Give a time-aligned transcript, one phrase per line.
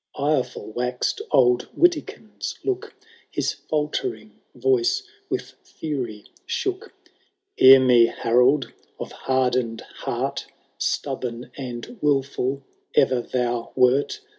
[0.17, 2.95] Ireful wax'd old Witikjnd's look,
[3.29, 6.91] His faltering voice with fury shook
[7.59, 12.63] ;—"Hear me, Harold of hardened heart I" Stubborn and wilful
[12.95, 14.21] ever thou wert.